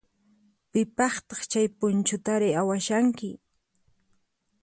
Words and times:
Pipaqtaq 0.71 1.41
chay 1.51 1.67
punchutari 1.77 2.49
awashanki? 2.61 3.29